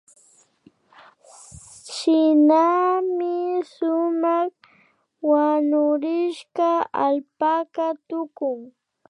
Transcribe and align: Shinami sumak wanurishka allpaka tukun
Shinami 1.93 3.33
sumak 3.73 4.51
wanurishka 5.29 6.69
allpaka 7.03 7.85
tukun 8.09 8.57